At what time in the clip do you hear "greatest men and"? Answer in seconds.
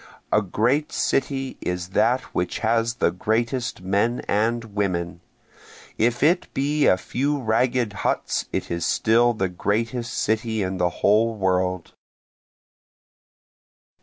3.11-4.63